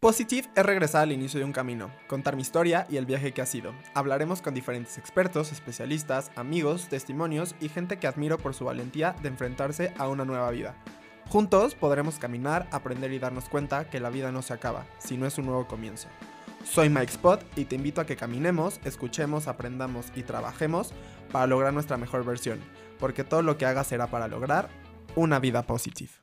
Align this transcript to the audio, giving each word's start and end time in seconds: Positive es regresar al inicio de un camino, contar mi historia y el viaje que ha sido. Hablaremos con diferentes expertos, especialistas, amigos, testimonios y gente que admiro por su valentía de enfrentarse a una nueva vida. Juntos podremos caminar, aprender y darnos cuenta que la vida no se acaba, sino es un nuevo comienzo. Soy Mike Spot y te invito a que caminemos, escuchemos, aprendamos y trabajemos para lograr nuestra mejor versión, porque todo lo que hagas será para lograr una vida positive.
Positive 0.00 0.46
es 0.54 0.64
regresar 0.64 1.02
al 1.02 1.10
inicio 1.10 1.40
de 1.40 1.44
un 1.44 1.50
camino, 1.50 1.90
contar 2.06 2.36
mi 2.36 2.42
historia 2.42 2.86
y 2.88 2.98
el 2.98 3.04
viaje 3.04 3.32
que 3.32 3.42
ha 3.42 3.46
sido. 3.46 3.74
Hablaremos 3.94 4.40
con 4.40 4.54
diferentes 4.54 4.96
expertos, 4.96 5.50
especialistas, 5.50 6.30
amigos, 6.36 6.86
testimonios 6.88 7.56
y 7.60 7.68
gente 7.68 7.98
que 7.98 8.06
admiro 8.06 8.38
por 8.38 8.54
su 8.54 8.64
valentía 8.64 9.16
de 9.22 9.26
enfrentarse 9.26 9.92
a 9.98 10.06
una 10.06 10.24
nueva 10.24 10.52
vida. 10.52 10.76
Juntos 11.26 11.74
podremos 11.74 12.20
caminar, 12.20 12.68
aprender 12.70 13.12
y 13.12 13.18
darnos 13.18 13.48
cuenta 13.48 13.90
que 13.90 13.98
la 13.98 14.08
vida 14.08 14.30
no 14.30 14.40
se 14.42 14.52
acaba, 14.52 14.86
sino 15.00 15.26
es 15.26 15.36
un 15.36 15.46
nuevo 15.46 15.66
comienzo. 15.66 16.06
Soy 16.62 16.88
Mike 16.90 17.10
Spot 17.14 17.44
y 17.56 17.64
te 17.64 17.74
invito 17.74 18.00
a 18.00 18.06
que 18.06 18.14
caminemos, 18.14 18.78
escuchemos, 18.84 19.48
aprendamos 19.48 20.12
y 20.14 20.22
trabajemos 20.22 20.92
para 21.32 21.48
lograr 21.48 21.72
nuestra 21.72 21.96
mejor 21.96 22.24
versión, 22.24 22.60
porque 23.00 23.24
todo 23.24 23.42
lo 23.42 23.58
que 23.58 23.66
hagas 23.66 23.88
será 23.88 24.06
para 24.06 24.28
lograr 24.28 24.68
una 25.16 25.40
vida 25.40 25.64
positive. 25.64 26.18